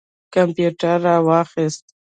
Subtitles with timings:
[0.33, 1.83] کمپیوټر یې را واخیست.